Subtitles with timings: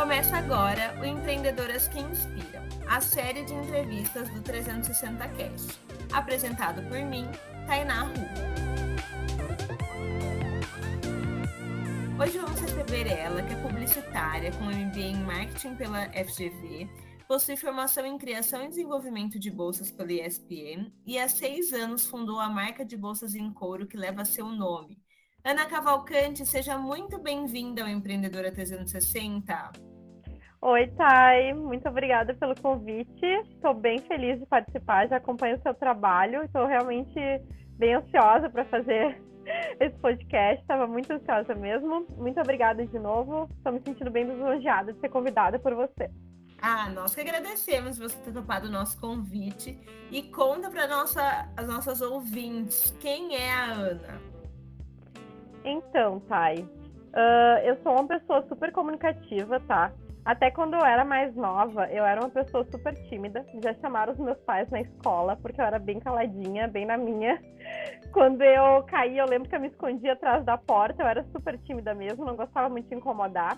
[0.00, 5.78] Começa agora o Empreendedoras que Inspiram, a série de entrevistas do 360 Cast,
[6.10, 7.26] apresentado por mim,
[7.66, 8.30] Tainá Rua.
[12.18, 16.88] Hoje vamos receber ela, que é publicitária com MBA em Marketing pela FGV,
[17.28, 22.40] possui formação em criação e desenvolvimento de bolsas pela ESPN e há seis anos fundou
[22.40, 24.96] a marca de bolsas em couro que leva seu nome,
[25.42, 29.89] Ana Cavalcante, seja muito bem-vinda ao Empreendedora 360.
[30.62, 33.24] Oi, Thay, muito obrigada pelo convite.
[33.54, 37.18] Estou bem feliz de participar, já acompanho o seu trabalho, estou realmente
[37.78, 39.22] bem ansiosa para fazer
[39.80, 42.06] esse podcast, estava muito ansiosa mesmo.
[42.10, 46.10] Muito obrigada de novo, estou me sentindo bem lisonjeada de ser convidada por você.
[46.60, 49.80] Ah, nós que agradecemos você ter topado o nosso convite
[50.10, 54.20] e conta para nossa, as nossas ouvintes quem é a Ana.
[55.64, 59.90] Então, Thay, uh, eu sou uma pessoa super comunicativa, tá?
[60.24, 63.44] Até quando eu era mais nova, eu era uma pessoa super tímida.
[63.62, 67.40] Já chamaram os meus pais na escola, porque eu era bem caladinha, bem na minha.
[68.12, 71.02] Quando eu caí, eu lembro que eu me escondia atrás da porta.
[71.02, 73.56] Eu era super tímida mesmo, não gostava muito de incomodar.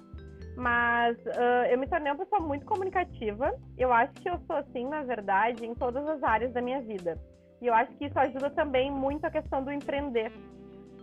[0.57, 3.53] Mas uh, eu me tornei uma pessoa muito comunicativa.
[3.77, 7.19] Eu acho que eu sou assim, na verdade, em todas as áreas da minha vida.
[7.61, 10.31] E eu acho que isso ajuda também muito a questão do empreender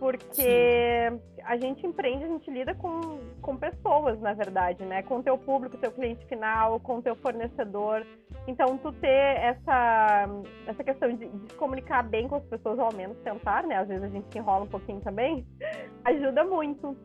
[0.00, 1.42] porque Sim.
[1.44, 5.02] a gente empreende, a gente lida com, com pessoas, na verdade, né?
[5.02, 8.06] Com o teu público, teu cliente final, com o teu fornecedor.
[8.48, 10.26] Então, tu ter essa,
[10.66, 13.76] essa questão de, de se comunicar bem com as pessoas, ou ao menos tentar, né?
[13.76, 15.46] Às vezes a gente se enrola um pouquinho também,
[16.06, 16.96] ajuda muito.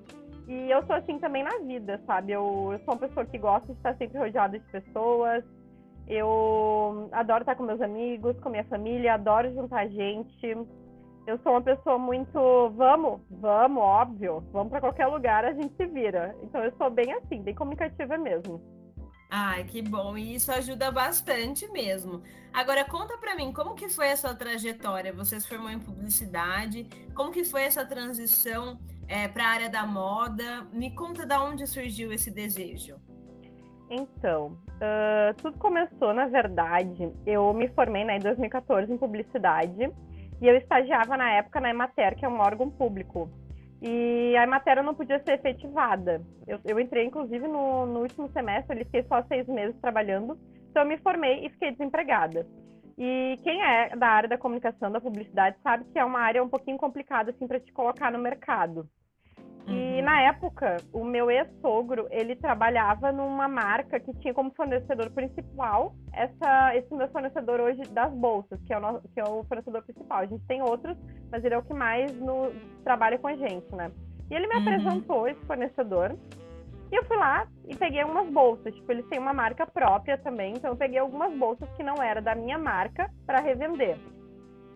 [0.47, 2.31] E eu sou assim também na vida, sabe?
[2.31, 5.43] Eu, eu sou uma pessoa que gosta de estar sempre rodeada de pessoas.
[6.07, 10.55] Eu adoro estar com meus amigos, com minha família, adoro juntar gente
[11.27, 15.85] eu sou uma pessoa muito vamos, vamos, óbvio, vamos para qualquer lugar, a gente se
[15.87, 16.35] vira.
[16.43, 18.61] Então eu sou bem assim, bem comunicativa mesmo.
[19.29, 22.21] Ai, que bom, e isso ajuda bastante mesmo.
[22.53, 25.11] Agora conta para mim, como que foi a sua trajetória?
[25.13, 29.85] Você se formou em publicidade, como que foi essa transição é, para a área da
[29.85, 30.67] moda?
[30.71, 32.95] Me conta da onde surgiu esse desejo.
[33.89, 39.91] Então, uh, tudo começou, na verdade, eu me formei né, em 2014 em publicidade
[40.41, 43.29] e eu estagiava na época na Emater, que é um órgão público.
[43.81, 46.22] E a Emater não podia ser efetivada.
[46.47, 50.38] Eu, eu entrei, inclusive, no, no último semestre, eu fiquei só seis meses trabalhando.
[50.69, 52.47] Então, eu me formei e fiquei desempregada.
[52.97, 56.50] E quem é da área da comunicação, da publicidade, sabe que é uma área um
[56.50, 58.88] pouquinho complicada, assim, para te colocar no mercado.
[59.67, 60.03] E uhum.
[60.03, 66.75] na época, o meu ex-sogro, ele trabalhava numa marca que tinha como fornecedor principal essa,
[66.75, 70.19] esse meu fornecedor hoje das bolsas, que é, o nosso, que é o fornecedor principal.
[70.19, 70.95] A gente tem outros,
[71.31, 72.51] mas ele é o que mais no,
[72.83, 73.91] trabalha com a gente, né?
[74.29, 74.61] E ele me uhum.
[74.61, 76.15] apresentou esse fornecedor.
[76.91, 78.73] E eu fui lá e peguei algumas bolsas.
[78.75, 82.21] Tipo, eles têm uma marca própria também, então eu peguei algumas bolsas que não era
[82.21, 83.97] da minha marca para revender.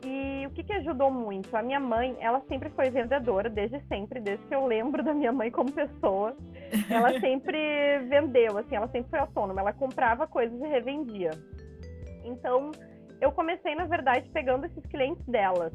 [0.03, 1.55] E o que, que ajudou muito?
[1.55, 5.31] A minha mãe, ela sempre foi vendedora, desde sempre, desde que eu lembro da minha
[5.31, 6.35] mãe como pessoa.
[6.89, 9.59] Ela sempre vendeu, assim, ela sempre foi autônoma.
[9.61, 11.31] Ela comprava coisas e revendia.
[12.23, 12.71] Então,
[13.19, 15.73] eu comecei, na verdade, pegando esses clientes delas.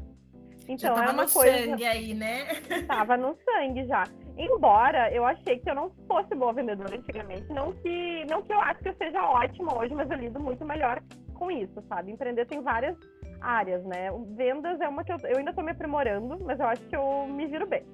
[0.67, 1.57] Então, já tava uma no coisa.
[1.57, 2.45] sangue aí, né?
[2.87, 4.03] Tava no sangue já.
[4.37, 8.59] Embora eu achei que eu não fosse boa vendedora antigamente, não que, não que eu
[8.59, 11.01] acho que eu seja ótima hoje, mas eu lido muito melhor
[11.35, 12.11] com isso, sabe?
[12.11, 12.97] Empreender tem várias
[13.45, 14.09] áreas, né?
[14.35, 17.27] Vendas é uma que eu, eu ainda estou me aprimorando, mas eu acho que eu
[17.27, 17.85] me viro bem.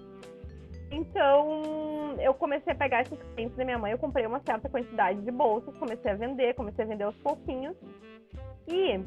[0.89, 5.21] Então, eu comecei a pegar esses clientes da minha mãe, eu comprei uma certa quantidade
[5.21, 7.75] de bolsas, comecei a vender, comecei a vender aos pouquinhos.
[8.67, 8.99] E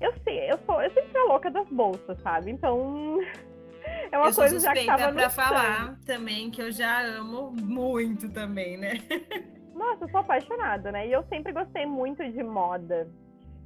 [0.00, 2.50] eu sei, eu sou, eu sempre fui a louca das bolsas, sabe?
[2.50, 3.18] Então,
[4.10, 8.30] é uma eu coisa já que tava pra falar também que eu já amo muito
[8.30, 8.92] também, né?
[9.74, 11.08] Nossa, eu sou apaixonada, né?
[11.08, 13.08] E eu sempre gostei muito de moda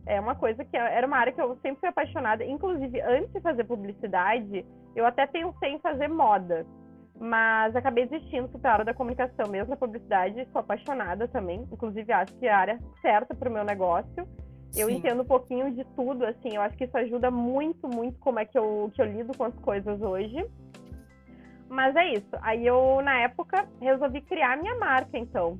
[0.07, 2.45] é uma coisa que era uma área que eu sempre fui apaixonada.
[2.45, 6.65] Inclusive, antes de fazer publicidade, eu até pensei em fazer moda.
[7.19, 10.47] Mas acabei desistindo para a área da comunicação mesmo, da publicidade.
[10.53, 11.67] Sou apaixonada também.
[11.73, 14.29] Inclusive, acho que é a área certa para o meu negócio.
[14.77, 14.97] Eu Sim.
[14.97, 16.55] entendo um pouquinho de tudo, assim.
[16.55, 19.45] Eu acho que isso ajuda muito, muito como é que eu, que eu lido com
[19.45, 20.47] as coisas hoje.
[21.69, 22.37] Mas é isso.
[22.43, 25.59] Aí eu, na época, resolvi criar minha marca, então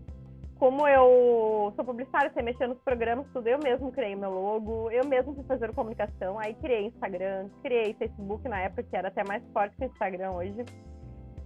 [0.59, 5.05] como eu sou publicitária, sei mexer nos programas, tudo, eu mesmo criei meu logo, eu
[5.07, 9.43] mesmo fui fazer comunicação, aí criei Instagram, criei Facebook na época, que era até mais
[9.53, 10.65] forte que o Instagram hoje.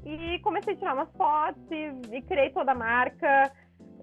[0.04, 3.52] E comecei a tirar umas fotos e, e criei toda a marca.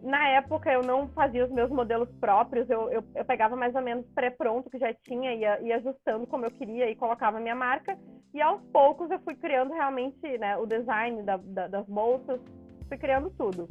[0.04, 3.82] Na época eu não fazia os meus modelos próprios, eu, eu, eu pegava mais ou
[3.82, 7.56] menos pré-pronto que já tinha, ia, ia ajustando como eu queria e colocava a minha
[7.56, 7.98] marca.
[8.34, 12.40] E aos poucos eu fui criando realmente né, o design da, da, das bolsas,
[12.88, 13.68] fui criando tudo.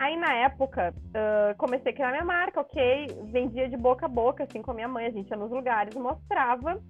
[0.00, 3.06] Aí, na época, uh, comecei a criar minha marca, ok?
[3.24, 5.04] Vendia de boca a boca, assim, com a minha mãe.
[5.04, 6.80] A gente ia nos lugares, mostrava.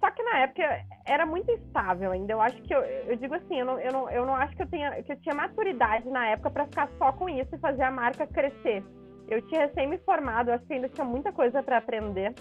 [0.00, 2.32] Só que na época era muito instável ainda.
[2.32, 4.62] Eu acho que eu, eu digo assim, eu não, eu, não, eu não acho que
[4.62, 7.84] eu, tenha, que eu tinha maturidade na época para ficar só com isso e fazer
[7.84, 8.82] a marca crescer.
[9.28, 12.34] Eu tinha recém me formado, acho que ainda tinha muita coisa para aprender.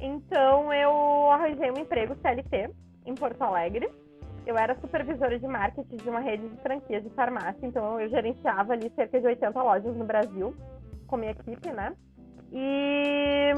[0.00, 2.70] Então eu arranjei um emprego CLT
[3.06, 3.88] em Porto Alegre.
[4.50, 8.72] Eu era supervisora de marketing de uma rede de franquias de farmácia, então eu gerenciava
[8.72, 10.52] ali cerca de 80 lojas no Brasil
[11.06, 11.94] com minha equipe, né?
[12.50, 13.52] E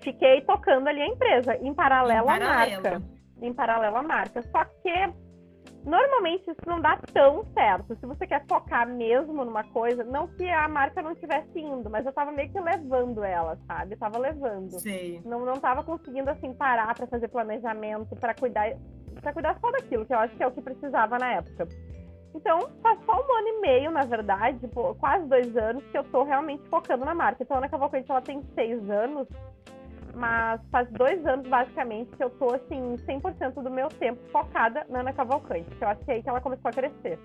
[0.00, 3.02] fiquei tocando ali a empresa, em paralelo, à marca.
[3.42, 4.42] Em paralelo à marca.
[4.42, 5.12] Só que
[5.84, 7.96] normalmente isso não dá tão certo.
[7.96, 12.06] Se você quer focar mesmo numa coisa, não que a marca não estivesse indo, mas
[12.06, 13.94] eu tava meio que levando ela, sabe?
[13.94, 14.78] Eu tava levando.
[14.78, 15.20] Sim.
[15.24, 18.70] Não, não tava conseguindo assim parar para fazer planejamento, para cuidar,
[19.26, 21.66] para cuidar só daquilo, que eu acho que é o que precisava na época.
[22.32, 24.70] Então, faz só um ano e meio, na verdade,
[25.00, 27.42] quase dois anos, que eu tô realmente focando na marca.
[27.42, 29.26] Então, a Ana Cavalcante, ela tem seis anos,
[30.14, 35.00] mas faz dois anos, basicamente, que eu tô, assim, 100% do meu tempo focada na
[35.00, 37.18] Ana Cavalcante, que eu acho que é aí que ela começou a crescer.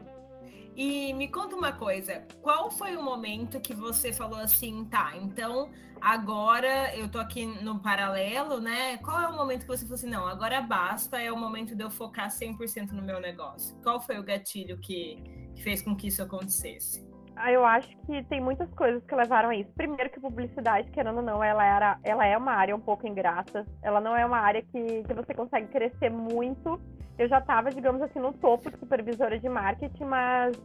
[0.75, 5.69] E me conta uma coisa, qual foi o momento que você falou assim, tá, então
[5.99, 8.97] agora eu tô aqui no paralelo, né?
[8.97, 11.83] Qual é o momento que você falou assim, não, agora basta, é o momento de
[11.83, 13.75] eu focar 100% no meu negócio?
[13.83, 15.21] Qual foi o gatilho que,
[15.55, 17.10] que fez com que isso acontecesse?
[17.35, 19.71] Ah, eu acho que tem muitas coisas que levaram a isso.
[19.73, 23.65] Primeiro que publicidade, querendo ou não, ela, era, ela é uma área um pouco ingrata.
[23.81, 26.79] Ela não é uma área que, que você consegue crescer muito.
[27.17, 30.55] Eu já estava, digamos assim, no topo de supervisora de marketing, mas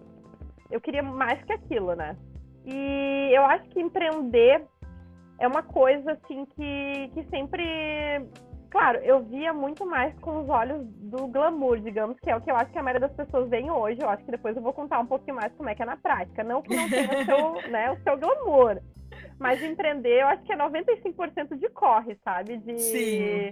[0.71, 2.17] eu queria mais que aquilo, né?
[2.65, 4.67] E eu acho que empreender
[5.39, 8.27] é uma coisa, assim, que, que sempre
[8.76, 12.50] Claro, eu via muito mais com os olhos do glamour, digamos, que é o que
[12.50, 14.02] eu acho que a maioria das pessoas veem hoje.
[14.02, 15.96] Eu acho que depois eu vou contar um pouquinho mais como é que é na
[15.96, 16.44] prática.
[16.44, 18.78] Não que não tenha o seu, né, o seu glamour.
[19.38, 22.58] Mas empreender, eu acho que é 95% de corre, sabe?
[22.58, 23.50] De, Sim.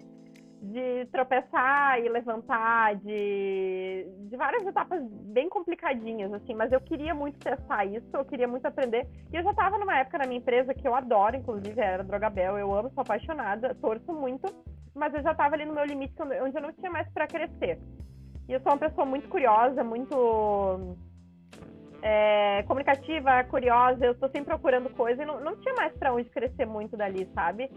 [0.60, 6.52] de tropeçar e levantar, de, de várias etapas bem complicadinhas, assim.
[6.52, 9.08] Mas eu queria muito testar isso, eu queria muito aprender.
[9.32, 12.58] E eu já estava numa época na minha empresa que eu adoro, inclusive, era Drogabel.
[12.58, 14.52] Eu amo, sou apaixonada, torço muito
[14.94, 17.78] mas eu já estava ali no meu limite, onde eu não tinha mais para crescer.
[18.48, 20.96] E eu sou uma pessoa muito curiosa, muito
[22.02, 26.28] é, comunicativa, curiosa, eu estou sempre procurando coisa e não, não tinha mais para onde
[26.30, 27.70] crescer muito dali, sabe?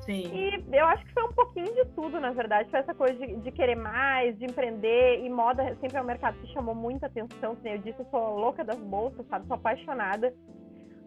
[0.00, 0.30] Sim.
[0.34, 2.70] E eu acho que foi um pouquinho de tudo, na verdade.
[2.70, 5.24] Foi essa coisa de, de querer mais, de empreender.
[5.24, 7.54] E moda sempre é um mercado que chamou muita atenção.
[7.54, 9.46] Como eu disse, eu sou louca das bolsas, sabe?
[9.46, 10.34] Sou apaixonada.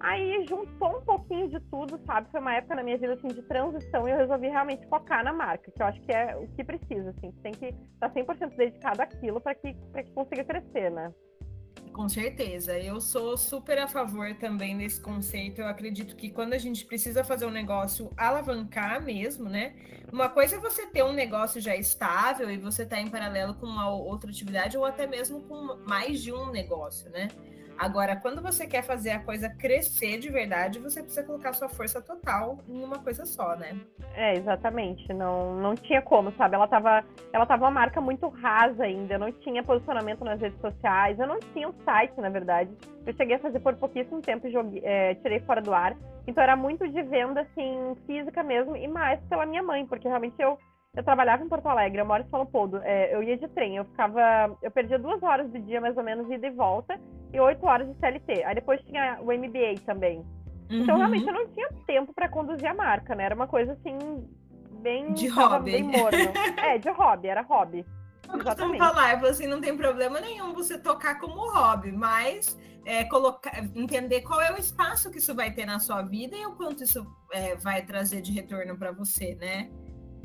[0.04, 2.30] Aí juntou um pouquinho de tudo, sabe?
[2.30, 5.32] Foi uma época na minha vida assim de transição e eu resolvi realmente focar na
[5.32, 7.32] marca, que eu acho que é o que precisa, assim.
[7.32, 11.10] Você tem que estar 100% dedicado àquilo para que, que consiga crescer, né?
[11.94, 12.78] Com certeza.
[12.78, 15.62] Eu sou super a favor também desse conceito.
[15.62, 19.74] Eu acredito que quando a gente precisa fazer um negócio alavancar mesmo, né?
[20.12, 23.68] Uma coisa é você ter um negócio já estável e você tá em paralelo com
[23.68, 27.30] uma outra atividade ou até mesmo com mais de um negócio, né?
[27.78, 32.02] Agora, quando você quer fazer a coisa crescer de verdade, você precisa colocar sua força
[32.02, 33.78] total em uma coisa só, né?
[34.16, 35.12] É, exatamente.
[35.14, 36.56] Não, não tinha como, sabe?
[36.56, 41.20] Ela tava, ela tava uma marca muito rasa ainda, não tinha posicionamento nas redes sociais,
[41.20, 42.72] eu não tinha um site, na verdade.
[43.06, 45.96] Eu cheguei a fazer por pouquíssimo tempo e joguei, é, tirei fora do ar.
[46.26, 50.36] Então era muito de venda, assim, física mesmo, e mais pela minha mãe, porque realmente
[50.40, 50.58] eu
[50.96, 52.78] eu trabalhava em Porto Alegre, eu moro em São Leopoldo.
[52.84, 54.56] É, eu ia de trem, eu ficava.
[54.62, 57.00] Eu perdia duas horas do dia, mais ou menos, ida e volta,
[57.34, 58.44] e oito horas de CLT.
[58.44, 60.20] Aí depois tinha o MBA também.
[60.20, 60.80] Uhum.
[60.82, 63.26] Então, realmente, eu não tinha tempo para conduzir a marca, né?
[63.26, 63.98] Era uma coisa assim,
[64.82, 65.14] bem.
[65.14, 65.72] De hobby.
[65.72, 66.18] Bem morno.
[66.62, 67.84] é, de hobby, era hobby.
[68.32, 73.04] Eu costumo falar, eu assim, não tem problema nenhum você tocar como hobby, mas é,
[73.06, 76.56] colocar, entender qual é o espaço que isso vai ter na sua vida e o
[76.56, 79.70] quanto isso é, vai trazer de retorno para você, né?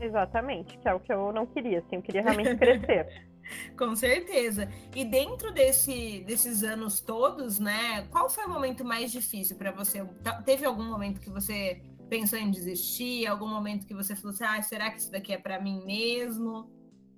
[0.00, 3.28] Exatamente, que é o que eu não queria, assim, eu queria realmente crescer.
[3.76, 4.68] Com certeza.
[4.94, 10.04] E dentro desse, desses anos todos, né, qual foi o momento mais difícil para você?
[10.22, 13.26] Tá, teve algum momento que você pensou em desistir?
[13.26, 16.70] Algum momento que você falou assim, ah, será que isso daqui é para mim mesmo?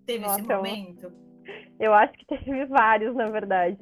[0.06, 1.06] Teve Nossa, esse momento?
[1.06, 3.78] Eu, eu acho que teve vários, na verdade.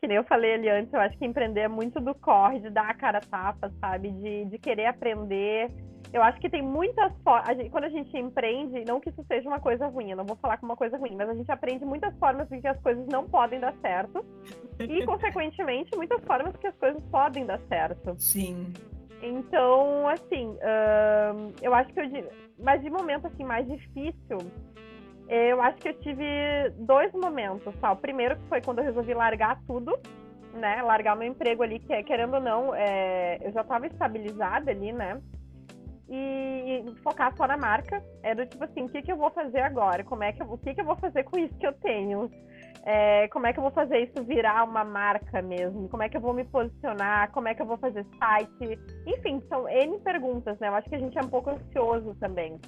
[0.00, 2.70] Que nem eu falei ali antes, eu acho que empreender é muito do corre, de
[2.70, 4.10] dar a cara a tapa, sabe?
[4.10, 5.70] De, de querer aprender
[6.12, 7.56] eu acho que tem muitas formas.
[7.70, 10.58] Quando a gente empreende, não que isso seja uma coisa ruim, eu não vou falar
[10.58, 13.28] como uma coisa ruim, mas a gente aprende muitas formas de que as coisas não
[13.28, 14.24] podem dar certo.
[14.78, 18.14] E, consequentemente, muitas formas que as coisas podem dar certo.
[18.18, 18.72] Sim.
[19.22, 22.30] Então, assim, uh, eu acho que eu.
[22.58, 24.38] Mas de momento assim, mais difícil,
[25.28, 26.24] eu acho que eu tive
[26.78, 27.92] dois momentos, tá?
[27.92, 29.98] O primeiro que foi quando eu resolvi largar tudo
[30.52, 34.92] né, largar meu emprego ali, que querendo ou não, é, eu já estava estabilizada ali,
[34.92, 35.20] né?
[36.14, 38.04] E, e, focar só na marca.
[38.22, 40.04] Era tipo assim, o que, que eu vou fazer agora?
[40.04, 42.30] Como é que eu, o que, que eu vou fazer com isso que eu tenho?
[42.84, 45.88] É, como é que eu vou fazer isso virar uma marca mesmo?
[45.88, 47.30] Como é que eu vou me posicionar?
[47.30, 48.78] Como é que eu vou fazer site?
[49.06, 50.68] Enfim, são N perguntas, né?
[50.68, 52.60] Eu acho que a gente é um pouco ansioso também.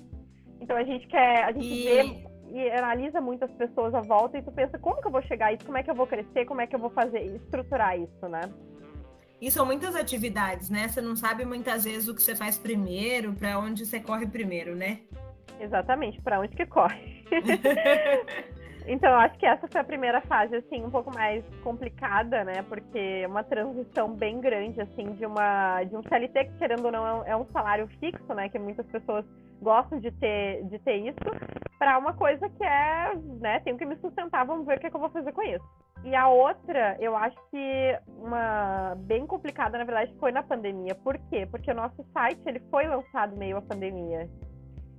[0.61, 1.85] Então a gente quer, a gente e...
[1.85, 5.47] vê e analisa muitas pessoas à volta e tu pensa, como que eu vou chegar
[5.47, 5.67] a isso?
[5.67, 6.45] Como é que eu vou crescer?
[6.45, 8.43] Como é que eu vou fazer, estruturar isso, né?
[9.41, 10.88] E são muitas atividades, né?
[10.88, 14.75] Você não sabe muitas vezes o que você faz primeiro, para onde você corre primeiro,
[14.75, 15.00] né?
[15.61, 17.25] Exatamente, para onde que corre.
[18.87, 22.62] Então, eu acho que essa foi a primeira fase, assim, um pouco mais complicada, né?
[22.69, 26.93] Porque é uma transição bem grande, assim, de uma de um CLT que, querendo ou
[26.93, 28.50] não, é um salário fixo, né?
[28.50, 29.25] Que muitas pessoas
[29.64, 31.18] gostam de ter, de ter isso,
[31.78, 33.61] para uma coisa que é, né?
[33.61, 35.64] Tenho que me sustentar, vamos ver o que, é que eu vou fazer com isso.
[36.04, 40.94] E a outra, eu acho que uma bem complicada, na verdade, foi na pandemia.
[40.94, 41.47] Por quê?
[41.50, 44.28] Porque o nosso site, ele foi lançado meio à pandemia.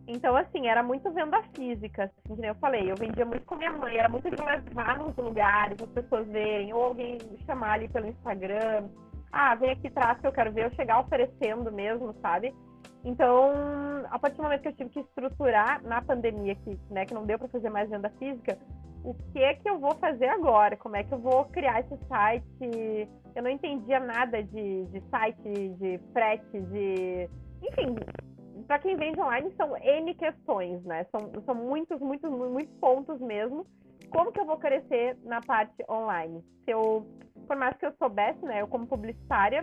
[0.07, 2.91] Então, assim, era muito venda física, assim, que eu falei.
[2.91, 6.73] Eu vendia muito com minha mãe, era muito de levar nos lugares, as pessoas verem,
[6.73, 8.89] ou alguém chamar ali pelo Instagram.
[9.31, 12.53] Ah, vem aqui, traz que eu quero ver, eu chegar oferecendo mesmo, sabe?
[13.05, 13.51] Então,
[14.09, 17.23] a partir do momento que eu tive que estruturar na pandemia, que, né, que não
[17.23, 18.57] deu para fazer mais venda física,
[19.03, 20.75] o que é que eu vou fazer agora?
[20.75, 23.07] Como é que eu vou criar esse site?
[23.35, 27.29] Eu não entendia nada de, de site, de frete, de.
[27.61, 27.95] Enfim,
[28.65, 31.05] para quem vende online são N questões, né?
[31.11, 33.67] São, são muitos, muitos, muitos pontos mesmo.
[34.09, 36.43] Como que eu vou crescer na parte online?
[36.63, 37.05] Se eu,
[37.45, 39.61] por mais que eu soubesse, né, eu como publicitária,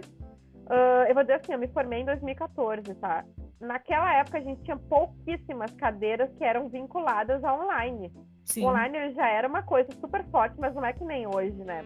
[0.67, 3.25] uh, eu vou dizer assim, eu me formei em 2014, tá?
[3.61, 8.13] Naquela época a gente tinha pouquíssimas cadeiras que eram vinculadas a online.
[8.45, 8.65] Sim.
[8.65, 11.85] O online já era uma coisa super forte, mas não é que nem hoje, né?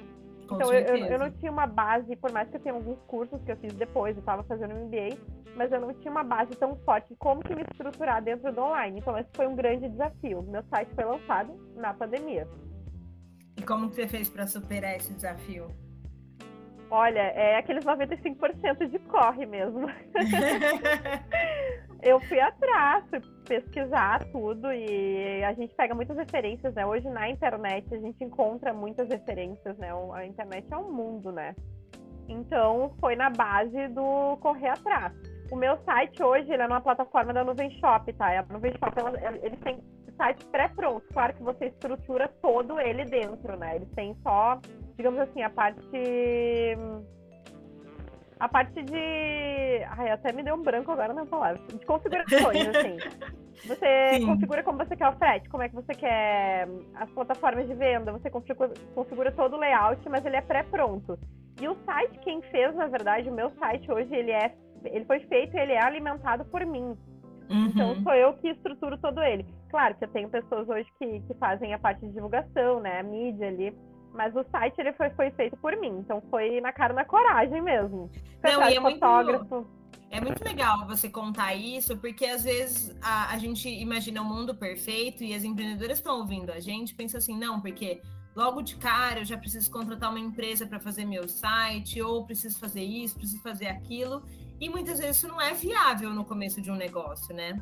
[0.54, 3.50] então eu, eu, não tinha uma base, por mais que eu tenha alguns cursos que
[3.50, 5.18] eu fiz depois, eu estava fazendo MBA,
[5.56, 8.60] mas eu não tinha uma base tão forte de como que me estruturar dentro do
[8.60, 9.00] online.
[9.00, 10.42] Então esse foi um grande desafio.
[10.42, 12.46] Meu site foi lançado na pandemia.
[13.56, 15.66] E como você fez para superar esse desafio?
[16.90, 19.86] Olha, é aqueles 95% de corre mesmo.
[22.02, 26.86] eu fui atrás, fui pesquisar tudo e a gente pega muitas referências, né?
[26.86, 29.88] Hoje na internet a gente encontra muitas referências, né?
[30.12, 31.56] A internet é um mundo, né?
[32.28, 35.12] Então foi na base do correr atrás.
[35.50, 38.38] O meu site hoje ele é numa plataforma da Nuvem Shop, tá?
[38.38, 38.94] A Nuvem Shop
[39.42, 39.80] eles têm
[40.16, 41.04] site pré-pronto.
[41.12, 43.76] Claro que você estrutura todo ele dentro, né?
[43.76, 44.60] Eles têm só,
[44.96, 45.98] digamos assim, a parte
[48.38, 49.84] a parte de.
[49.96, 51.60] Ai, até me deu um branco agora na palavra.
[51.68, 52.96] De configurações, assim.
[53.66, 54.26] Você Sim.
[54.26, 58.12] configura como você quer o frete, como é que você quer as plataformas de venda,
[58.12, 61.18] você configura, configura todo o layout, mas ele é pré-pronto.
[61.60, 65.20] E o site, quem fez, na verdade, o meu site hoje, ele é ele foi
[65.20, 66.96] feito e ele é alimentado por mim.
[67.48, 67.66] Uhum.
[67.66, 69.46] Então sou eu que estruturo todo ele.
[69.70, 73.00] Claro que eu tenho pessoas hoje que, que fazem a parte de divulgação, né?
[73.00, 73.74] A mídia ali.
[74.16, 75.98] Mas o site ele foi, foi feito por mim.
[75.98, 78.10] Então foi na cara na coragem mesmo.
[78.42, 79.54] Não, e é fotógrafo.
[79.54, 79.76] Muito...
[80.08, 84.54] É muito legal você contar isso, porque às vezes a, a gente imagina um mundo
[84.54, 88.00] perfeito e as empreendedoras estão ouvindo a gente, pensa assim, não, porque
[88.34, 92.58] logo de cara eu já preciso contratar uma empresa para fazer meu site, ou preciso
[92.58, 94.22] fazer isso, preciso fazer aquilo.
[94.60, 97.60] E muitas vezes isso não é viável no começo de um negócio, né?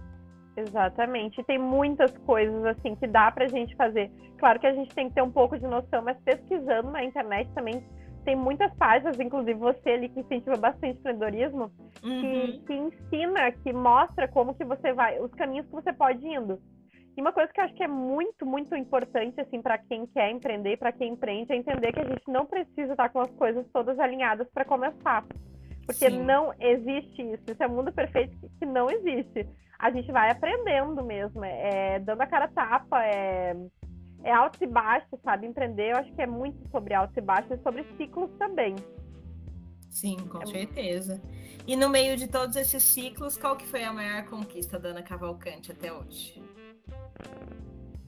[0.56, 1.42] Exatamente.
[1.44, 4.10] Tem muitas coisas assim que dá pra gente fazer.
[4.38, 7.50] Claro que a gente tem que ter um pouco de noção, mas pesquisando na internet
[7.54, 7.84] também
[8.24, 11.70] tem muitas páginas, inclusive você ali que incentiva bastante empreendedorismo,
[12.02, 12.20] uhum.
[12.20, 16.34] que, que ensina, que mostra como que você vai, os caminhos que você pode ir
[16.34, 16.58] indo.
[17.16, 20.30] E uma coisa que eu acho que é muito, muito importante assim para quem quer
[20.30, 23.64] empreender, para quem empreende, é entender que a gente não precisa estar com as coisas
[23.72, 25.24] todas alinhadas para começar.
[25.86, 26.22] Porque Sim.
[26.22, 27.44] não existe isso.
[27.48, 29.46] Isso é um mundo perfeito que não existe.
[29.78, 33.54] A gente vai aprendendo mesmo, é, é dando a cara tapa, é,
[34.22, 35.46] é altos e baixos, sabe?
[35.46, 38.74] Empreender, eu acho que é muito sobre altos e baixos e sobre ciclos também.
[39.90, 41.22] Sim, com é certeza.
[41.66, 45.02] E no meio de todos esses ciclos, qual que foi a maior conquista da Ana
[45.02, 46.42] Cavalcante até hoje?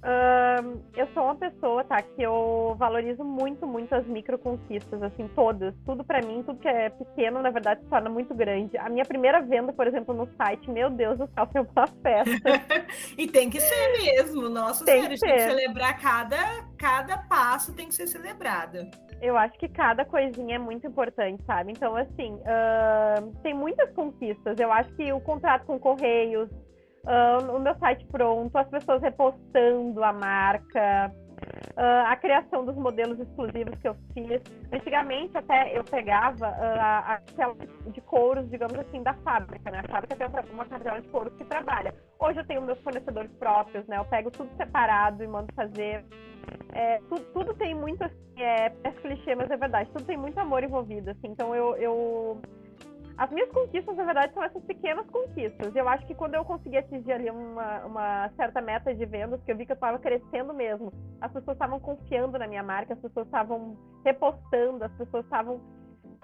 [0.07, 5.27] Uh, eu sou uma pessoa, tá, que eu valorizo muito, muito as micro conquistas, assim,
[5.35, 5.75] todas.
[5.85, 8.79] Tudo para mim, tudo que é pequeno, na verdade, se torna muito grande.
[8.79, 12.87] A minha primeira venda, por exemplo, no site, meu Deus do céu, foi uma festa.
[13.19, 16.37] e tem que ser mesmo, nossa tem senhora, que tem que celebrar cada,
[16.79, 18.89] cada passo, tem que ser celebrado.
[19.21, 21.73] Eu acho que cada coisinha é muito importante, sabe?
[21.73, 24.57] Então, assim, uh, tem muitas conquistas.
[24.61, 26.49] Eu acho que o contrato com Correios,
[27.07, 31.13] uh, o meu site pronto, as pessoas repostando a marca.
[31.77, 34.41] Uh, a criação dos modelos exclusivos que eu fiz.
[34.73, 37.55] Antigamente, até eu pegava uh, a cartela
[37.87, 39.83] de couros, digamos assim, da fábrica, né?
[39.85, 41.95] A fábrica tem uma cartela de couros que trabalha.
[42.19, 43.99] Hoje eu tenho meus fornecedores próprios, né?
[43.99, 46.05] Eu pego tudo separado e mando fazer.
[46.73, 50.39] É, tudo, tudo, tem muito, assim, é, é clichê, mas é verdade, tudo tem muito
[50.39, 51.29] amor envolvido, assim.
[51.29, 52.41] Então eu, eu
[53.19, 55.75] as minhas conquistas, na verdade, são essas pequenas conquistas.
[55.75, 59.51] Eu acho que quando eu consegui atingir ali uma, uma certa meta de vendas, que
[59.51, 63.01] eu vi que eu estava crescendo mesmo, as pessoas estavam confiando na minha marca, as
[63.01, 65.63] pessoas estavam repostando, as pessoas estavam,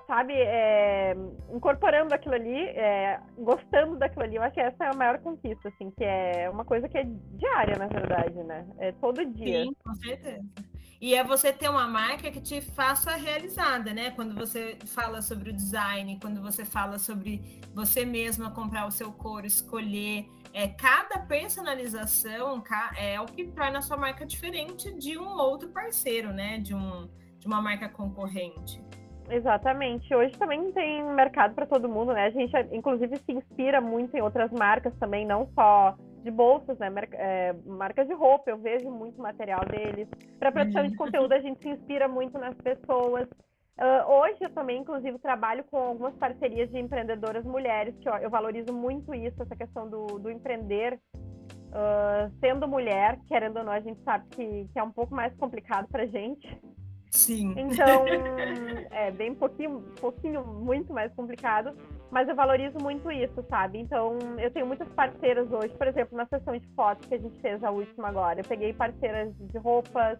[0.07, 1.15] sabe, é,
[1.51, 4.37] incorporando aquilo ali, é, gostando daquilo ali.
[4.37, 7.05] Eu acho que essa é a maior conquista, assim, que é uma coisa que é
[7.05, 8.67] diária, na verdade, né?
[8.79, 9.65] É todo dia.
[9.65, 10.72] Sim, com certeza.
[11.03, 14.13] E é você ter uma marca que te faça realizada, né?
[14.13, 19.11] Quando você fala sobre o design, quando você fala sobre você mesma comprar o seu
[19.13, 20.29] couro, escolher.
[20.55, 22.63] É, cada personalização
[22.97, 26.59] é o que torna a sua marca diferente de um outro parceiro, né?
[26.59, 28.81] De, um, de uma marca concorrente.
[29.29, 30.15] Exatamente.
[30.15, 32.27] Hoje também tem mercado para todo mundo, né?
[32.27, 36.89] A gente, inclusive, se inspira muito em outras marcas também, não só de bolsas, né?
[37.13, 40.09] É, marcas de roupa, eu vejo muito material deles.
[40.39, 40.97] Para produção de uhum.
[40.97, 43.29] conteúdo, a gente se inspira muito nas pessoas.
[43.79, 48.29] Uh, hoje eu também, inclusive, trabalho com algumas parcerias de empreendedoras mulheres, que ó, eu
[48.29, 50.99] valorizo muito isso, essa questão do, do empreender.
[51.73, 55.35] Uh, sendo mulher, querendo ou não, a gente sabe que, que é um pouco mais
[55.37, 56.61] complicado para gente.
[57.11, 57.55] Sim.
[57.57, 58.05] Então,
[58.93, 61.75] é bem pouquinho, pouquinho, muito mais complicado,
[62.13, 63.79] mas eu valorizo muito isso, sabe?
[63.79, 67.41] Então, eu tenho muitas parceiras hoje, por exemplo, na sessão de fotos que a gente
[67.41, 70.19] fez a última agora, eu peguei parceiras de roupas,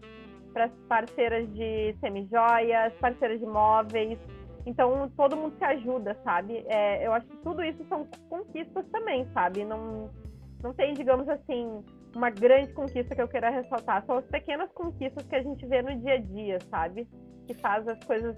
[0.89, 4.17] parceiras de semijoias, parceiras de móveis.
[4.65, 6.65] Então, todo mundo se ajuda, sabe?
[6.67, 9.63] É, eu acho que tudo isso são conquistas também, sabe?
[9.63, 10.09] Não,
[10.63, 11.83] não tem, digamos assim,
[12.15, 14.03] uma grande conquista que eu queira ressaltar.
[14.07, 17.07] São as pequenas conquistas que a gente vê no dia a dia, sabe?
[17.45, 18.35] Que faz as coisas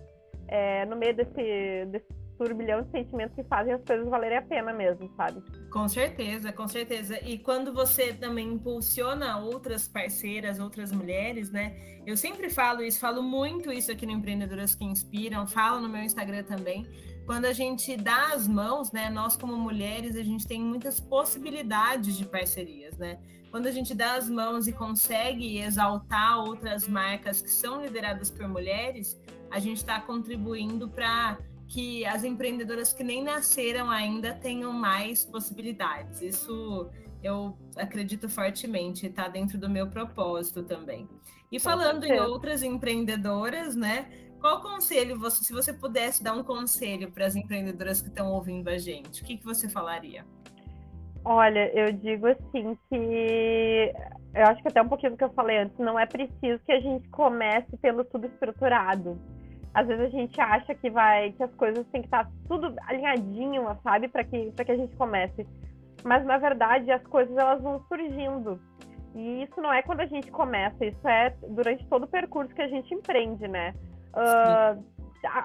[0.50, 4.74] é, no meio desse, desse turbilhão de sentimentos que fazem as coisas valerem a pena
[4.74, 5.42] mesmo, sabe?
[5.72, 7.20] Com certeza, com certeza.
[7.24, 11.76] E quando você também impulsiona outras parceiras, outras mulheres, né?
[12.06, 16.04] Eu sempre falo isso, falo muito isso aqui no Empreendedoras que Inspiram, falo no meu
[16.04, 16.86] Instagram também.
[17.26, 19.10] Quando a gente dá as mãos, né?
[19.10, 23.18] Nós como mulheres, a gente tem muitas possibilidades de parcerias, né?
[23.56, 28.46] quando a gente dá as mãos e consegue exaltar outras marcas que são lideradas por
[28.50, 29.18] mulheres,
[29.50, 36.22] a gente está contribuindo para que as empreendedoras que nem nasceram ainda tenham mais possibilidades.
[36.22, 36.90] Isso
[37.24, 41.10] eu acredito fortemente, está dentro do meu propósito também.
[41.52, 44.08] E falando em outras empreendedoras, né?
[44.40, 48.68] Qual conselho você, se você pudesse dar um conselho para as empreendedoras que estão ouvindo
[48.70, 50.26] a gente, o que, que você falaria?
[51.24, 53.92] Olha, eu digo assim que
[54.36, 56.72] eu acho que até um pouquinho do que eu falei antes, não é preciso que
[56.72, 59.20] a gente comece tendo tudo estruturado.
[59.76, 63.66] Às vezes a gente acha que vai que as coisas têm que estar tudo alinhadinho,
[63.84, 65.46] sabe, para que para que a gente comece.
[66.04, 68.60] Mas na verdade as coisas elas vão surgindo.
[69.14, 72.62] E isso não é quando a gente começa, isso é durante todo o percurso que
[72.62, 73.74] a gente empreende, né?
[74.14, 74.84] Uh,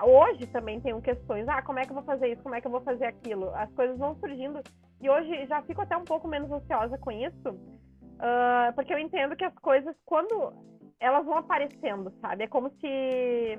[0.09, 2.67] hoje também tem questões, ah, como é que eu vou fazer isso, como é que
[2.67, 3.51] eu vou fazer aquilo?
[3.55, 4.61] As coisas vão surgindo
[5.01, 9.35] e hoje já fico até um pouco menos ansiosa com isso, uh, porque eu entendo
[9.35, 10.53] que as coisas, quando
[11.01, 12.45] elas vão aparecendo, sabe?
[12.45, 13.59] É como se.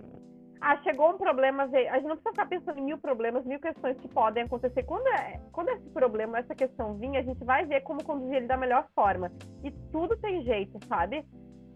[0.62, 3.98] Ah, chegou um problema, a gente não precisa ficar pensando em mil problemas, mil questões
[3.98, 4.84] que podem acontecer.
[4.84, 8.48] Quando, é, quando esse problema, essa questão vir, a gente vai ver como conduzir ele
[8.48, 9.32] da melhor forma.
[9.64, 11.26] E tudo tem jeito, sabe?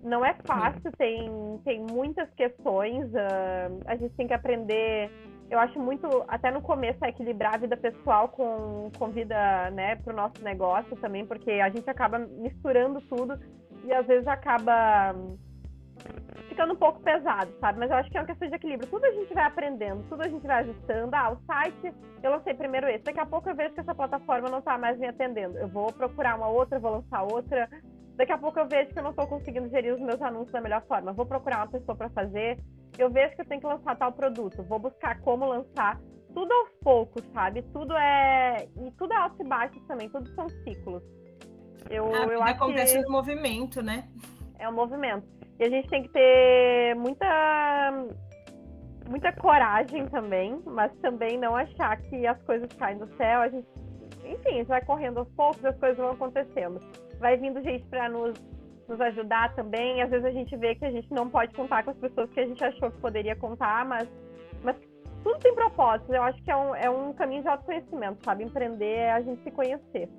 [0.04, 5.10] Não é fácil, tem, tem muitas questões, uh, a gente tem que aprender
[5.50, 9.96] eu acho muito, até no começo, é equilibrar a vida pessoal com, com vida, né,
[9.98, 13.40] pro nosso negócio também, porque a gente acaba misturando tudo
[13.84, 15.14] e às vezes acaba
[16.56, 17.80] ficando um pouco pesado, sabe?
[17.80, 18.90] Mas eu acho que é uma questão de equilíbrio.
[18.90, 21.14] Tudo a gente vai aprendendo, tudo a gente vai ajustando.
[21.14, 23.04] Ah, o site, eu lancei primeiro esse.
[23.04, 25.58] Daqui a pouco eu vejo que essa plataforma não está mais me atendendo.
[25.58, 27.70] Eu vou procurar uma outra, vou lançar outra.
[28.16, 30.62] Daqui a pouco eu vejo que eu não estou conseguindo gerir os meus anúncios da
[30.62, 31.12] melhor forma.
[31.12, 32.58] Vou procurar uma pessoa para fazer.
[32.98, 34.64] Eu vejo que eu tenho que lançar tal produto.
[34.64, 36.00] Vou buscar como lançar.
[36.34, 37.62] Tudo aos poucos, sabe?
[37.74, 38.68] Tudo é.
[38.78, 40.10] E tudo é altos e baixos também.
[40.10, 41.04] Tudo são ciclos.
[41.90, 43.04] Eu, a eu acho acontece que...
[43.04, 44.08] no movimento, né?
[44.58, 45.28] É um movimento.
[45.60, 47.92] E a gente tem que ter muita
[49.08, 53.42] muita coragem também, mas também não achar que as coisas caem do céu.
[53.42, 53.68] A gente,
[54.26, 56.82] enfim, a gente vai correndo aos poucos, as coisas vão acontecendo
[57.20, 58.34] vai vindo gente para nos,
[58.88, 60.02] nos ajudar também.
[60.02, 62.40] Às vezes a gente vê que a gente não pode contar com as pessoas que
[62.40, 64.08] a gente achou que poderia contar, mas,
[64.64, 64.76] mas
[65.24, 66.14] tudo tem propósito.
[66.14, 68.44] Eu acho que é um, é um caminho de autoconhecimento, sabe?
[68.44, 70.10] Empreender é a gente se conhecer.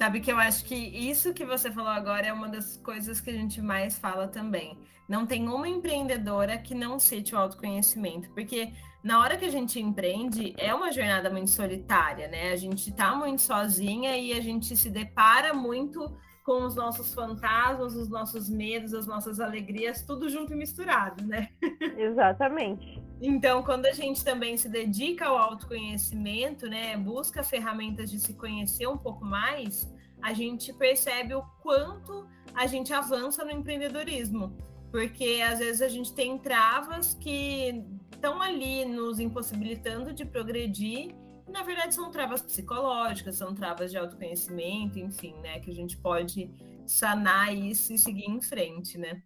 [0.00, 3.28] Sabe que eu acho que isso que você falou agora é uma das coisas que
[3.28, 4.78] a gente mais fala também.
[5.06, 8.72] Não tem uma empreendedora que não cite o autoconhecimento, porque
[9.04, 12.50] na hora que a gente empreende, é uma jornada muito solitária, né?
[12.50, 16.00] A gente tá muito sozinha e a gente se depara muito
[16.46, 21.50] com os nossos fantasmas, os nossos medos, as nossas alegrias, tudo junto e misturado, né?
[21.98, 23.09] Exatamente.
[23.20, 28.86] Então, quando a gente também se dedica ao autoconhecimento, né, busca ferramentas de se conhecer
[28.86, 34.56] um pouco mais, a gente percebe o quanto a gente avança no empreendedorismo.
[34.90, 41.14] Porque às vezes a gente tem travas que estão ali nos impossibilitando de progredir.
[41.46, 45.60] E, na verdade, são travas psicológicas, são travas de autoconhecimento, enfim, né?
[45.60, 46.50] Que a gente pode
[46.86, 49.22] sanar isso e seguir em frente, né?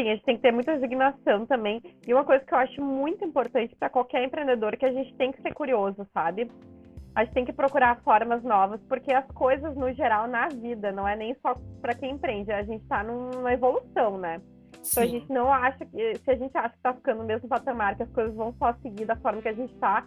[0.00, 1.82] Sim, a gente tem que ter muita resignação também.
[2.06, 5.14] E uma coisa que eu acho muito importante para qualquer empreendedor é que a gente
[5.16, 6.50] tem que ser curioso, sabe?
[7.14, 11.06] A gente tem que procurar formas novas, porque as coisas, no geral, na vida, não
[11.06, 14.40] é nem só para quem empreende, a gente está numa evolução, né?
[14.80, 14.90] Sim.
[14.90, 17.48] Então a gente não acha que, se a gente acha que está ficando no mesmo
[17.48, 20.06] patamar, que as coisas vão só seguir da forma que a gente está,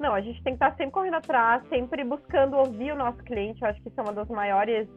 [0.00, 3.18] não, a gente tem que estar tá sempre correndo atrás, sempre buscando ouvir o nosso
[3.18, 3.60] cliente.
[3.60, 4.88] Eu acho que isso é uma das maiores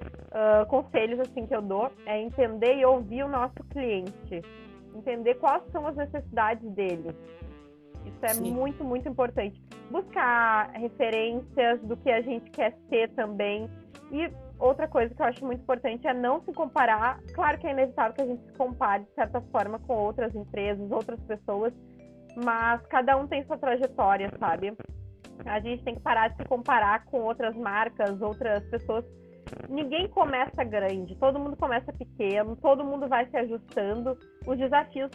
[0.00, 4.42] uh, conselhos assim que eu dou é entender e ouvir o nosso cliente,
[4.94, 7.14] entender quais são as necessidades dele.
[8.06, 8.52] Isso é Sim.
[8.52, 9.60] muito, muito importante.
[9.90, 13.68] Buscar referências do que a gente quer ser também.
[14.10, 17.20] E outra coisa que eu acho muito importante é não se comparar.
[17.34, 20.90] Claro que é inevitável que a gente se compare, de certa forma, com outras empresas,
[20.90, 21.72] outras pessoas,
[22.44, 24.76] mas cada um tem sua trajetória, sabe?
[25.44, 29.04] A gente tem que parar de se comparar com outras marcas, outras pessoas,
[29.68, 34.16] ninguém começa grande, todo mundo começa pequeno, todo mundo vai se ajustando.
[34.46, 35.10] Os desafios,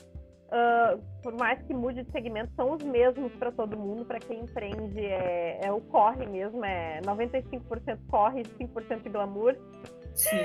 [0.47, 4.05] uh, por mais que mude de segmento, são os mesmos para todo mundo.
[4.05, 9.55] Para quem empreende, é, é, o corre mesmo, é 95% corre e 5% de glamour.
[10.13, 10.37] Sim.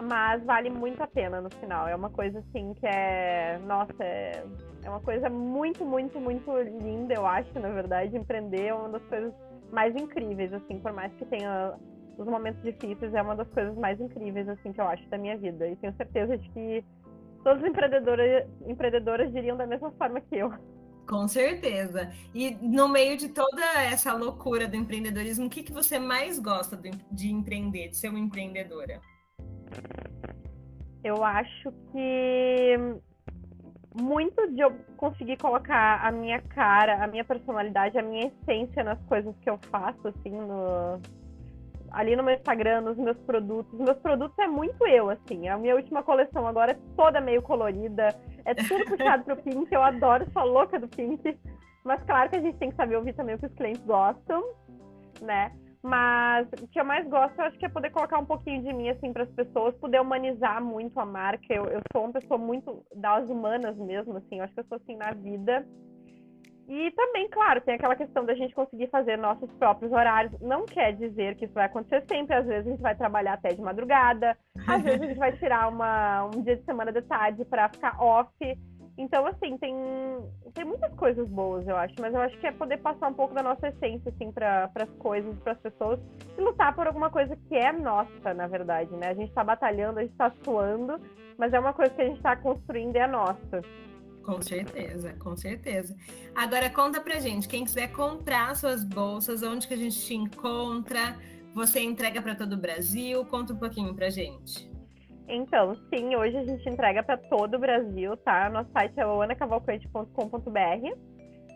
[0.00, 1.88] Mas vale muito a pena no final.
[1.88, 3.58] É uma coisa assim que é.
[3.66, 4.44] Nossa, é,
[4.84, 8.16] é uma coisa muito, muito, muito linda, eu acho, na verdade.
[8.16, 9.34] Empreender é uma das coisas
[9.72, 11.74] mais incríveis, assim, por mais que tenha
[12.18, 15.36] os momentos difíceis é uma das coisas mais incríveis assim que eu acho da minha
[15.36, 16.84] vida e tenho certeza de que
[17.44, 20.52] todas as empreendedoras empreendedoras diriam da mesma forma que eu.
[21.08, 22.12] Com certeza.
[22.34, 26.76] E no meio de toda essa loucura do empreendedorismo, o que, que você mais gosta
[26.76, 29.00] de, de empreender, de ser uma empreendedora?
[31.02, 32.76] Eu acho que
[33.94, 39.00] muito de eu conseguir colocar a minha cara, a minha personalidade, a minha essência nas
[39.06, 41.00] coisas que eu faço, assim, no,
[41.90, 43.72] ali no meu Instagram, nos meus produtos.
[43.72, 45.48] Os meus produtos é muito eu, assim.
[45.48, 48.08] A minha última coleção agora é toda meio colorida,
[48.44, 49.72] é tudo puxado pro pink.
[49.72, 51.38] Eu adoro, sou louca do pink.
[51.84, 54.42] Mas claro que a gente tem que saber ouvir também o que os clientes gostam,
[55.22, 55.52] né?
[55.82, 58.72] Mas o que eu mais gosto, eu acho que é poder colocar um pouquinho de
[58.74, 61.46] mim, assim, para as pessoas, poder humanizar muito a marca.
[61.48, 64.38] Eu, eu sou uma pessoa muito das humanas mesmo, assim.
[64.38, 65.66] Eu acho que eu sou assim na vida.
[66.68, 70.38] E também, claro, tem aquela questão da gente conseguir fazer nossos próprios horários.
[70.38, 72.36] Não quer dizer que isso vai acontecer sempre.
[72.36, 75.68] Às vezes a gente vai trabalhar até de madrugada, às vezes a gente vai tirar
[75.68, 78.30] uma, um dia de semana de tarde para ficar off.
[78.98, 79.74] Então, assim, tem,
[80.52, 83.32] tem muitas coisas boas, eu acho, mas eu acho que é poder passar um pouco
[83.32, 86.00] da nossa essência, assim, para as coisas, para as pessoas
[86.36, 89.10] e lutar por alguma coisa que é nossa, na verdade, né?
[89.10, 91.00] A gente está batalhando, a gente está suando,
[91.38, 93.62] mas é uma coisa que a gente está construindo é nossa.
[94.28, 95.96] Com certeza, com certeza.
[96.34, 101.16] Agora conta pra gente, quem quiser comprar suas bolsas, onde que a gente te encontra?
[101.54, 103.24] Você entrega para todo o Brasil?
[103.24, 104.70] Conta um pouquinho pra gente.
[105.26, 108.50] Então, sim, hoje a gente entrega para todo o Brasil, tá?
[108.50, 110.10] Nosso site é anacavalcante.com.br.
[110.10, 110.94] Uh,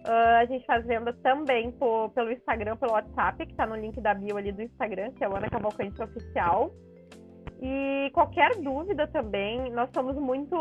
[0.07, 4.01] ah, a gente faz venda também por, pelo Instagram, pelo WhatsApp, que está no link
[4.01, 6.75] da bio ali do Instagram, que é o Ana Cavalcante Oficial.
[7.65, 10.57] E qualquer dúvida também, nós somos muito,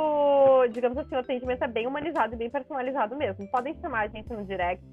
[0.71, 3.47] digamos assim, o atendimento é bem humanizado e bem personalizado mesmo.
[3.47, 4.83] Podem chamar a gente no direct,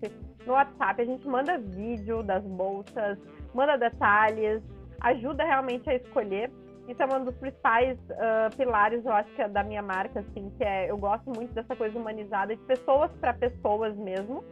[0.46, 3.18] no WhatsApp, a gente manda vídeo das bolsas,
[3.53, 4.62] manda detalhes,
[5.03, 6.51] ajuda realmente a escolher.
[6.88, 10.51] Isso é um dos principais uh, pilares, eu acho que é da minha marca, assim,
[10.57, 14.42] que é eu gosto muito dessa coisa humanizada, de pessoas para pessoas mesmo.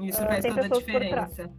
[0.00, 1.50] Isso uh, faz toda a diferença.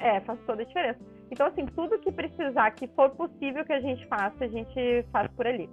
[0.00, 1.13] É, faz toda a diferença.
[1.34, 5.28] Então, assim, tudo que precisar, que for possível que a gente faça, a gente faz
[5.32, 5.68] por ali.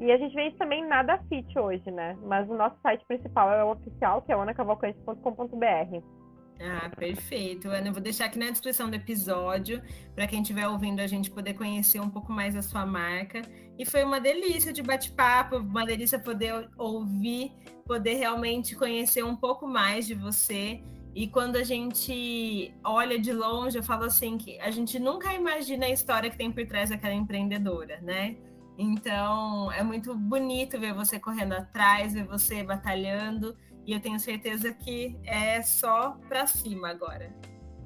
[0.00, 2.18] E a gente vende também nada fit hoje, né?
[2.24, 6.02] Mas o nosso site principal é o oficial, que é anacavalcante.com.br.
[6.60, 7.68] Ah, perfeito.
[7.68, 9.80] Ana, eu vou deixar aqui na descrição do episódio
[10.12, 13.42] para quem estiver ouvindo a gente poder conhecer um pouco mais a sua marca.
[13.78, 17.52] E foi uma delícia de bate-papo, uma delícia poder ouvir,
[17.86, 20.82] poder realmente conhecer um pouco mais de você
[21.16, 25.86] E quando a gente olha de longe, eu falo assim que a gente nunca imagina
[25.86, 28.36] a história que tem por trás daquela empreendedora, né?
[28.76, 34.74] Então, é muito bonito ver você correndo atrás, ver você batalhando, e eu tenho certeza
[34.74, 37.32] que é só para cima agora.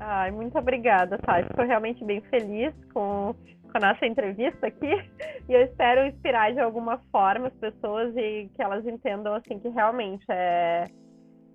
[0.01, 1.43] Ai, muito obrigada, Thay.
[1.43, 3.33] Estou realmente bem feliz com,
[3.71, 4.90] com a nossa entrevista aqui
[5.49, 9.69] e eu espero inspirar de alguma forma as pessoas e que elas entendam assim que
[9.69, 10.87] realmente é,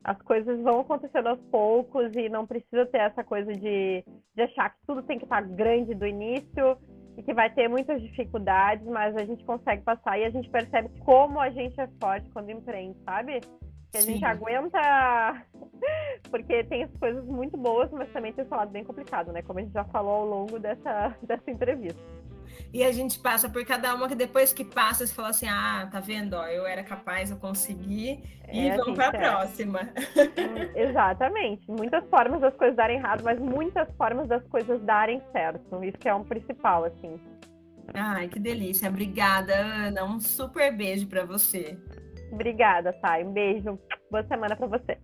[0.06, 4.70] as coisas vão acontecendo aos poucos e não precisa ter essa coisa de, de achar
[4.70, 6.78] que tudo tem que estar grande do início
[7.18, 10.90] e que vai ter muitas dificuldades, mas a gente consegue passar e a gente percebe
[11.00, 13.40] como a gente é forte quando empreende, sabe?
[13.92, 14.12] Que a Sim.
[14.12, 15.44] gente aguenta,
[16.30, 19.42] porque tem as coisas muito boas, mas também tem esse lado bem complicado, né?
[19.42, 22.00] Como a gente já falou ao longo dessa, dessa entrevista.
[22.74, 25.88] E a gente passa por cada uma que depois que passa, você fala assim: ah,
[25.92, 26.36] tá vendo?
[26.36, 29.80] Ó, eu era capaz, eu consegui, é, e vamos para a próxima.
[29.82, 31.70] Hum, exatamente.
[31.70, 35.84] Muitas formas das coisas darem errado, mas muitas formas das coisas darem certo.
[35.84, 37.20] Isso que é um principal, assim.
[37.94, 38.90] Ai, que delícia.
[38.90, 40.04] Obrigada, Ana.
[40.04, 41.78] Um super beijo para você.
[42.32, 43.24] Obrigada, Thay.
[43.24, 43.80] Um beijo.
[44.12, 44.98] Boa semana para você.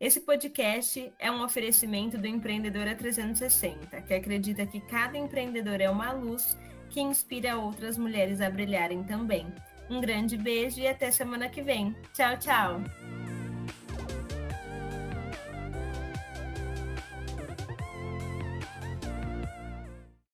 [0.00, 6.12] Esse podcast é um oferecimento do Empreendedora 360, que acredita que cada empreendedor é uma
[6.12, 6.58] luz
[6.90, 9.46] que inspira outras mulheres a brilharem também.
[9.88, 11.94] Um grande beijo e até semana que vem.
[12.12, 12.80] Tchau, tchau!